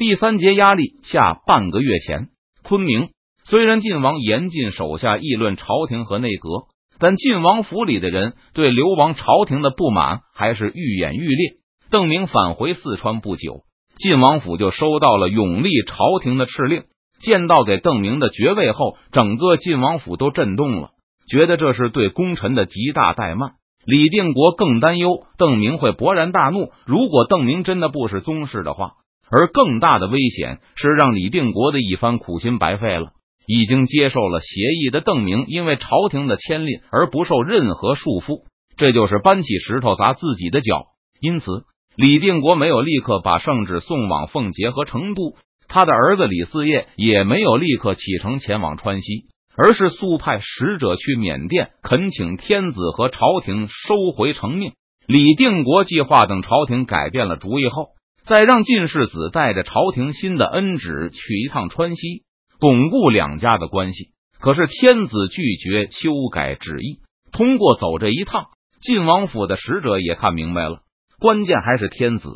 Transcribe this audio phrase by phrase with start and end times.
[0.00, 2.28] 第三节压力下，半个月前，
[2.62, 3.10] 昆明
[3.44, 6.48] 虽然晋王严禁手下议论朝廷和内阁，
[6.98, 11.58] 但晋王府里的人对流亡朝廷的不满还是愈演愈烈。
[11.90, 13.64] 邓明返回四川不久，
[13.98, 16.84] 晋王府就收到了永历朝廷的敕令。
[17.20, 20.92] 见到给邓明的爵位后，整个晋王府都震动了，
[21.30, 23.50] 觉得这是对功臣的极大怠慢。
[23.84, 26.70] 李定国更担忧邓明会勃然大怒。
[26.86, 28.92] 如果邓明真的不是宗室的话，
[29.30, 33.12] 而更大的危险是让李定国的一番苦心白费了。
[33.46, 38.44] 已经接受了协议的邓明，因为朝廷的牵令而不受任何束缚，
[38.76, 40.84] 这就是搬起石头砸自己的脚。
[41.20, 41.64] 因此，
[41.96, 45.34] 李定国没有立刻把圣旨送往奉节和成都。
[45.66, 49.24] 他的儿子李嗣业也没有立刻启程前往川西，
[49.56, 54.72] 而是速派使者去缅甸恳请天子和朝廷收回成命。
[55.06, 57.88] 李定国计划等朝廷改变了主意后，
[58.24, 62.24] 再让晋世子带着朝廷新的恩旨去一趟川西，
[62.58, 64.10] 巩固两家的关系。
[64.38, 67.00] 可是天子拒绝修改旨意，
[67.32, 68.46] 通过走这一趟，
[68.80, 70.80] 晋王府的使者也看明白了，
[71.18, 72.30] 关键还是天子。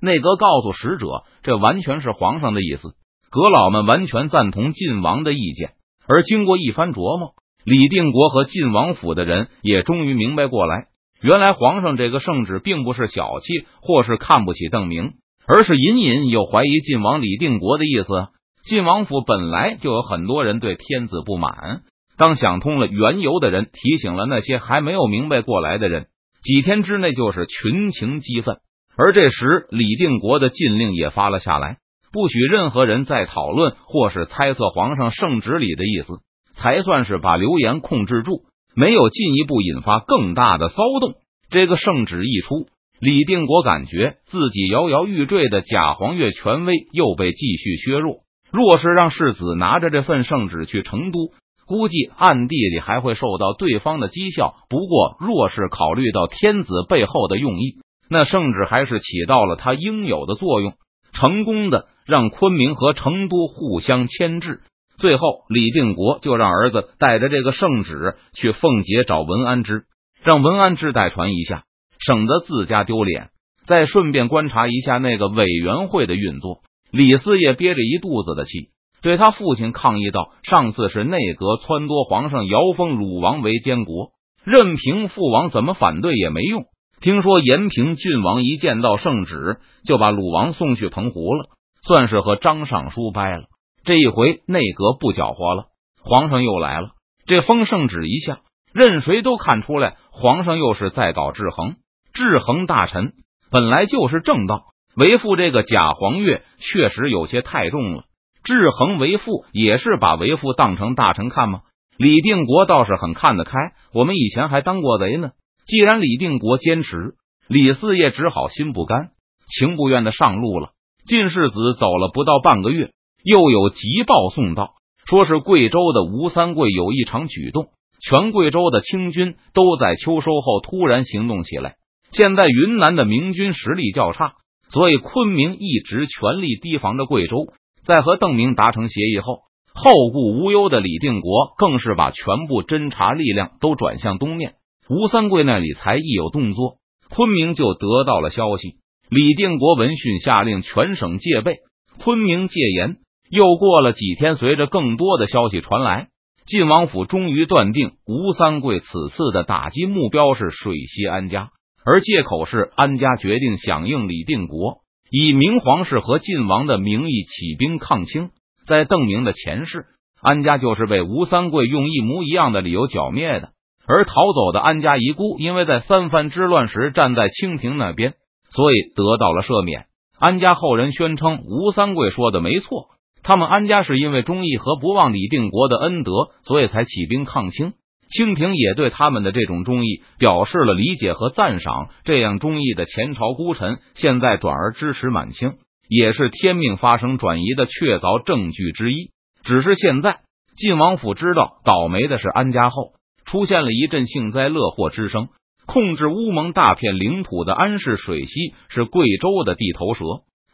[0.00, 2.94] 内阁告诉使者，这完全是皇上的意思。
[3.30, 5.72] 阁老们完全赞同晋王的意见。
[6.06, 10.86] 而经过一番琢磨，李定国和晋王府的人也终于明白过来，
[11.20, 15.12] 原来皇上这个圣旨并不是小气或是看不起邓明，
[15.52, 18.28] 而是隐隐有怀疑晋王李定国的意思。
[18.62, 21.80] 晋王府本来就有很多人对天子不满，
[22.16, 26.06] 当想通了缘由的人提醒了那些还没有明白过来的人，
[26.44, 28.58] 几天之内就是群情激愤。
[28.96, 31.78] 而这时，李定国的禁令也发了下来，
[32.12, 36.20] 不许任何人再讨论或是猜测皇上圣旨里的意思，
[36.54, 38.42] 才算是把流言控制住，
[38.76, 41.14] 没有进一步引发更大的骚动。
[41.50, 42.68] 这个圣旨一出，
[43.00, 48.18] 李定国感觉自己摇摇欲坠的假黄月权威又被继续削弱。
[48.52, 51.30] 若是让世子拿着这份圣旨去成都，
[51.66, 54.54] 估计暗地里还会受到对方的讥笑。
[54.68, 57.76] 不过，若是考虑到天子背后的用意，
[58.10, 60.74] 那圣旨还是起到了他应有的作用，
[61.12, 64.60] 成功的让昆明和成都互相牵制。
[64.98, 69.84] 最后，李定国就让儿子带着这个圣旨去奉节找文安之，
[70.22, 71.62] 让文安之代传一下，
[72.04, 73.30] 省得自家丢脸。
[73.66, 76.62] 再顺便观察一下那个委员会的运作。
[76.90, 84.10] 李四爷憋着一肚子的气，对他父亲抗议道：“上次是内阁撺掇皇上遥封鲁王为监国，
[84.44, 86.64] 任凭父王怎么反对也没用。”
[87.00, 91.48] 听说延平郡王一见到圣旨就把鲁王送去澎湖了，
[91.86, 93.44] 算是和张尚书掰了。
[93.84, 95.66] 这一回内阁不搅和了，
[96.02, 96.90] 皇上又来了。
[97.24, 98.40] 这封圣旨一下，
[98.74, 101.76] 任谁都看出来皇上又是在搞制衡。
[102.12, 103.12] 制衡大臣
[103.50, 108.04] 本来就是正道，为父这个假黄月确实有些太重了。
[108.42, 111.60] 制衡为父也是把为父当成大臣看吗？
[111.98, 113.52] 李定国倒是很看得开，
[113.92, 115.32] 我们以前还当过贼呢。
[115.66, 117.14] 既然李定国坚持，
[117.46, 119.10] 李四爷只好心不甘
[119.46, 120.70] 情不愿的上路了。
[121.04, 122.90] 晋世子走了不到半个月，
[123.22, 127.68] 又有急报送到，说是贵州的吴三桂有一场举动，
[128.00, 131.76] 全贵州的清军都在秋收后突然行动起来。
[132.10, 134.34] 现在云南的明军实力较差，
[134.70, 137.52] 所以昆明一直全力提防着贵州。
[137.84, 139.42] 在和邓明达成协议后，
[139.74, 144.54] 后顾无忧的李定国更是把全部侦察力量都转向东面。
[144.88, 146.78] 吴三桂那里才一有动作，
[147.08, 148.74] 昆明就得到了消息。
[149.08, 151.58] 李定国闻讯下令全省戒备，
[152.02, 152.96] 昆明戒严。
[153.30, 156.08] 又过了几天，随着更多的消息传来，
[156.46, 161.50] 晋王府终于断定吴三桂此次的打击目标是水西安家，
[161.92, 168.30] 而借口是安家决定响应李定国，以明皇室和晋王的名义起兵抗清。
[168.64, 169.86] 在邓明的前世，
[170.22, 173.48] 安家就是被吴三桂用一模一样的理由剿灭的。
[173.88, 178.14] 而逃走的安家遗孤，因为在三藩之乱时站在清廷那边，
[178.50, 179.86] 所以得到了赦免。
[180.16, 182.86] 安家后人宣称吴三桂说的没错，
[183.24, 186.12] 他们安家是因为忠义和不忘李定国的恩德，
[186.44, 187.72] 所以才起兵抗清。
[188.10, 191.88] 清廷也对他们的这种忠义表示了理解和赞赏。
[192.04, 195.54] 这样忠义的前朝孤臣，现在转而支持满清，
[195.88, 199.10] 也是天命发生转移的确凿证据之一。
[199.42, 200.20] 只是现在
[200.56, 202.92] 晋王府知道倒霉的是安家后。
[203.24, 205.28] 出现了一阵幸灾乐祸之声。
[205.66, 210.04] 控制乌蒙大片领土的安氏水西是贵州的地头蛇。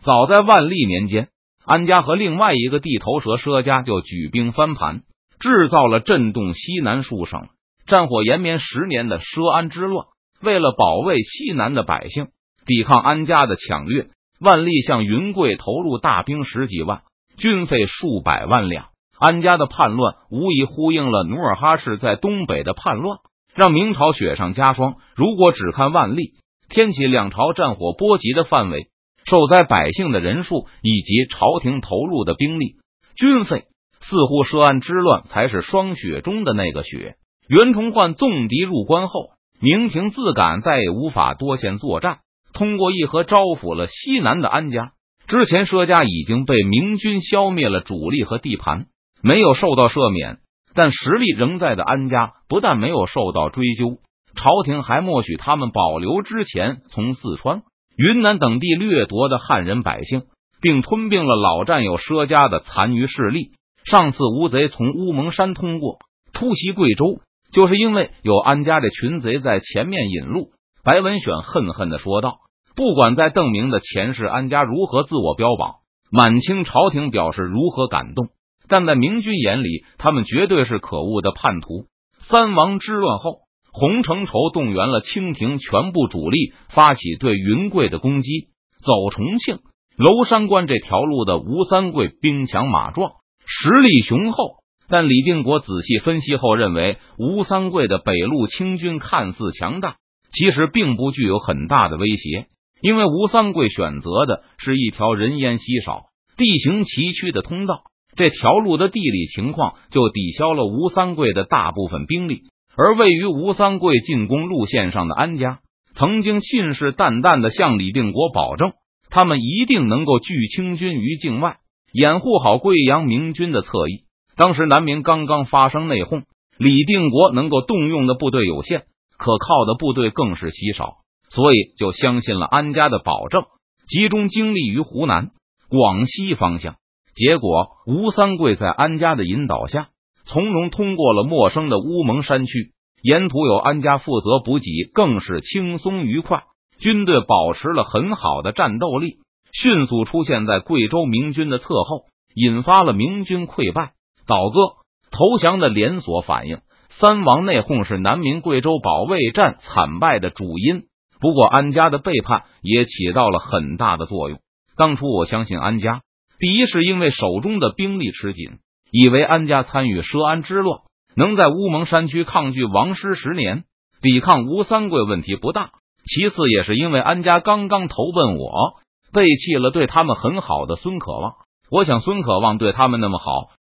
[0.03, 1.29] 早在万历年间，
[1.64, 5.05] 安家和另外一个地头蛇佘家就举兵翻盘，
[5.38, 7.49] 制造了震动西南数省、
[7.87, 10.06] 战火延绵十年的佘安之乱。
[10.43, 12.29] 为了保卫西南的百姓，
[12.67, 14.09] 抵抗安家的抢掠，
[14.41, 17.03] 万历向云贵投入大兵十几万，
[17.38, 18.88] 军费数百万两。
[19.19, 23.19] 安家的叛乱无疑呼应了努尔哈赤在东北的叛乱，
[23.55, 24.97] 让明朝雪上加霜。
[25.15, 26.32] 如果只看万历，
[26.69, 28.89] 天启两朝战火波及的范围、
[29.25, 32.75] 受灾百姓的人数以及朝廷投入的兵力、
[33.17, 33.65] 军费，
[34.08, 37.17] 似乎涉安之乱才是霜雪中的那个雪。
[37.49, 39.31] 袁崇焕纵敌入关后，
[39.61, 42.19] 明廷自感再也无法多线作战，
[42.53, 44.93] 通过议和招抚了西南的安家。
[45.26, 48.87] 之前佘家已经被明军消灭了主力和地盘。
[49.23, 50.38] 没有受到赦免，
[50.73, 53.99] 但实力仍在的安家不但没有受到追究，
[54.37, 57.62] 朝廷还默许他们保留之前从四川、
[57.97, 60.25] 云南等地掠夺的汉人百姓，
[60.61, 63.50] 并吞并了老战友佘家的残余势力。
[63.87, 65.99] 上次吴贼从乌蒙山通过
[66.33, 67.21] 突袭贵州，
[67.53, 70.49] 就是因为有安家这群贼在前面引路。
[70.83, 72.38] 白文选恨恨的说道
[72.75, 75.77] ：“不管在邓明的前世，安家如何自我标榜，
[76.11, 78.27] 满清朝廷表示如何感动。”
[78.69, 81.87] 但在明军眼里，他们绝对是可恶的叛徒。
[82.19, 88.49] 三王之乱后，洪承畴动员了清廷全部主力，发起对云贵的攻击。
[88.85, 89.61] 走重庆、
[89.97, 93.12] 娄山关这条路的吴三桂兵强马壮，
[93.46, 94.56] 实力雄厚。
[94.88, 99.96] 但李定国仔细分析后认为，吴三桂的北路清军看似强大，
[100.31, 102.46] 其实并不具有很大的威胁，
[102.81, 106.04] 因为吴三桂选择的是一条人烟稀少、
[106.37, 107.82] 地形崎岖的通道。
[108.14, 112.44] 这条路的地理情况就抵消了吴三桂的大部分兵力，
[112.76, 115.58] 而位于吴三桂进攻路线上的安家，
[115.94, 118.72] 曾经信誓旦旦的向李定国保证，
[119.10, 121.58] 他们一定能够拒清军于境外，
[121.93, 124.05] 掩护好贵阳明军的侧翼。
[124.37, 126.25] 当时南明刚刚发生内讧，
[126.59, 128.85] 李定国能够动用的部队有限，
[129.17, 130.97] 可靠的部队更是稀少，
[131.31, 133.44] 所以就相信了安家的保证，
[133.87, 135.31] 集中精力于湖南、
[135.69, 136.77] 广西方向。
[137.15, 139.89] 结果，吴三桂在安家的引导下，
[140.27, 142.73] 从容通过了陌生的乌蒙山区，
[143.03, 146.43] 沿途有安家负责补给，更是轻松愉快。
[146.79, 149.17] 军队保持了很好的战斗力，
[149.62, 152.05] 迅速出现在贵州明军的侧后，
[152.35, 153.93] 引发了明军溃败、
[154.26, 154.76] 倒戈、
[155.11, 156.58] 投降的连锁反应。
[156.91, 160.85] 三王内讧是南明贵州保卫战惨败的主因，
[161.20, 164.38] 不过安家的背叛也起到了很大的作用。
[164.76, 166.03] 当初我相信安家。
[166.38, 168.58] 第一是因为手中的兵力吃紧，
[168.91, 170.81] 以为安家参与佘安之乱，
[171.17, 173.64] 能在乌蒙山区抗拒王师十年，
[174.03, 175.70] 抵抗吴三桂问题不大。
[176.05, 178.75] 其次也是因为安家刚刚投奔我，
[179.17, 181.37] 背弃了对他们很好的孙可望。
[181.71, 183.25] 我想孙可望对他们那么好，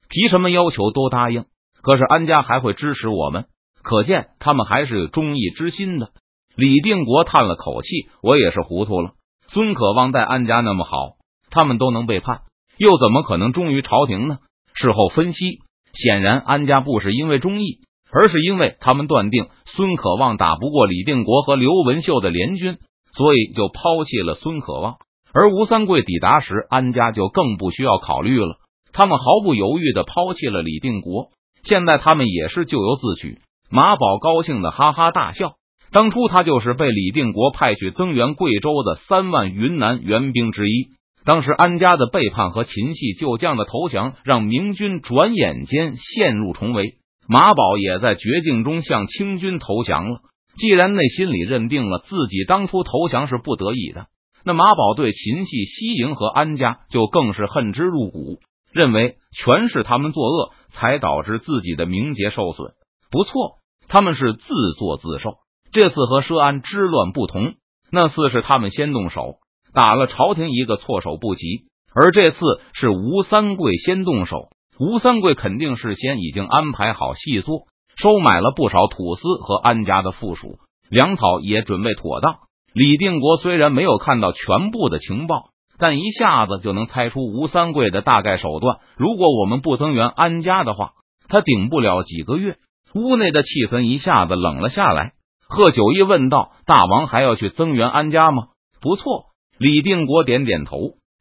[0.09, 1.47] 提什么要求都答应。
[1.83, 3.47] 可是安家还会支持我们，
[3.83, 6.11] 可见他们还是有忠义之心的。
[6.55, 7.89] 李定国叹了口气，
[8.23, 9.15] 我也是糊涂了。
[9.49, 11.17] 孙可望待安家那么好，
[11.50, 12.43] 他们都能背叛。
[12.79, 14.39] 又怎么可能忠于朝廷呢？
[14.75, 15.59] 事后分析，
[15.93, 17.81] 显然安家不是因为忠义，
[18.12, 22.79] 而是因为他们断定孙可望打不过李定国和刘文秀的联军，
[23.12, 24.99] 所以就抛弃了孙可望。
[25.34, 28.56] 而吴三桂抵达时，安家就更不需要考虑了，
[28.93, 31.29] 他们毫不犹豫的抛弃了李定国。
[31.62, 33.38] 现在他们也是咎由自取。
[33.70, 35.55] 马宝高兴的哈哈大笑，
[35.90, 40.88] 当初他就是被李定国派去增援贵州的三万云南援兵之一。
[41.25, 46.96] 当时安家的背叛和秦系旧将的投降，让明军转眼间陷入重围。
[47.29, 50.19] 马宝也在绝境中向清军投降了。
[50.56, 54.06] 既然内心里认定了自己当初投降是不得已的，
[54.44, 58.41] 那马宝对秦系西营和安家就更是恨之入骨，
[58.72, 62.72] 认为全是他们作恶，才导致自己的名节受损。
[63.11, 63.58] 不错，
[63.89, 65.34] 他们是自作自受。
[65.72, 67.55] 这次和佘安之乱不同，
[67.91, 69.37] 那次是他们先动手。
[69.75, 72.39] 打了朝廷一个措手不及，而这次
[72.75, 74.49] 是吴三桂先动手。
[74.79, 80.58] 吴三桂肯定事先已经安排好细作，收买了不少土司和安家的附属，
[80.91, 82.37] 粮草也准备妥当。
[82.72, 88.79] 李定国虽然没有看到全部的情报，但一下子就能猜出吴三桂的大概手段。
[88.96, 90.93] 如果我们不增援安家的话，
[91.29, 92.56] 他顶不了几个月。
[92.94, 95.12] 屋内的气氛一下子冷了下来。
[95.48, 98.48] 贺九义问道：“大王还要去增援安家吗？”
[98.81, 99.26] 不错。
[99.58, 100.79] 李定国点点头，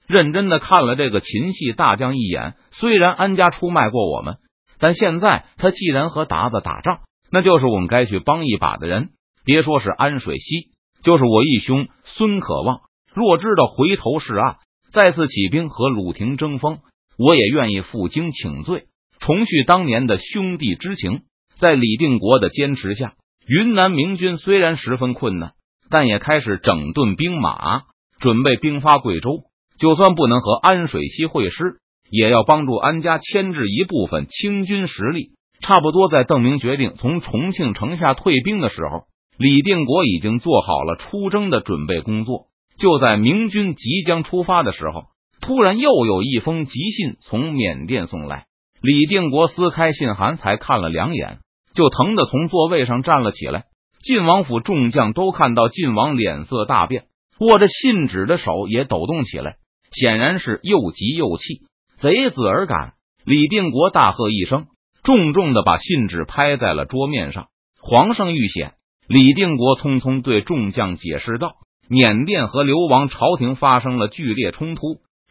[0.07, 2.55] 认真的看了这个秦系大将一眼。
[2.71, 4.37] 虽然安家出卖过我们，
[4.79, 6.99] 但现在他既然和达子打仗，
[7.31, 9.09] 那就是我们该去帮一把的人。
[9.45, 10.71] 别说是安水西，
[11.03, 12.81] 就是我义兄孙可望，
[13.13, 14.57] 若知道回头是岸，
[14.91, 16.79] 再次起兵和鲁廷争锋，
[17.17, 18.85] 我也愿意负荆请罪，
[19.19, 21.21] 重续当年的兄弟之情。
[21.55, 23.13] 在李定国的坚持下，
[23.47, 25.51] 云南明军虽然十分困难，
[25.89, 27.83] 但也开始整顿兵马。
[28.19, 29.45] 准备兵发贵州。
[29.79, 31.79] 就算不能和安水西会师，
[32.11, 35.31] 也要帮助安家牵制一部分清军实力。
[35.59, 39.05] 差不多在邓明决定从重庆城下退兵的时候，
[39.37, 42.47] 李定国已经做好了出征的准备工作。
[42.77, 45.05] 就在明军即将出发的时候，
[45.39, 48.45] 突然又有一封急信从缅甸送来。
[48.81, 51.39] 李定国撕开信函，才看了两眼，
[51.75, 53.65] 就疼得从座位上站了起来。
[54.03, 57.05] 晋王府众将都看到晋王脸色大变，
[57.39, 59.57] 握着信纸的手也抖动起来，
[59.91, 61.61] 显然是又急又气。
[61.97, 62.93] 贼子而敢！
[63.23, 64.65] 李定国大喝一声。
[65.03, 67.49] 重重的把信纸拍在了桌面上。
[67.79, 68.73] 皇上遇险，
[69.07, 71.55] 李定国匆匆对众将解释道
[71.89, 74.81] ：“缅甸和流亡朝廷发生了剧烈冲突。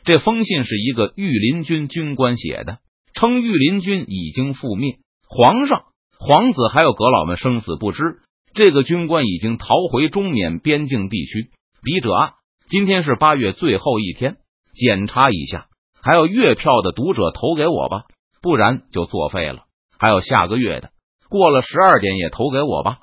[0.05, 2.79] 这封信是一个御林军军官写的，
[3.15, 4.99] 称御林军已经覆灭，
[5.29, 5.85] 皇上、
[6.19, 8.21] 皇子还有阁老们生死不知。
[8.55, 11.51] 这个军官已经逃回中缅边境地区。
[11.83, 12.33] 笔者啊，
[12.69, 14.37] 今天是八月最后一天，
[14.75, 15.67] 检查一下，
[16.03, 18.03] 还有月票的读者投给我吧。”
[18.43, 19.65] 不然就作废了。
[19.99, 20.89] 还有下个月的，
[21.29, 23.01] 过了十二点也投给我吧。